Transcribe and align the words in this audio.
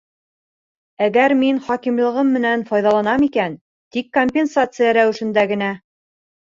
Әгәр 1.07 1.35
мин 1.41 1.59
хакимлығым 1.67 2.33
менән 2.39 2.65
файҙаланам 2.73 3.29
икән, 3.29 3.61
тик 3.97 4.13
компенсация 4.21 4.93
рәүешендә 5.03 5.51
генә. 5.57 5.75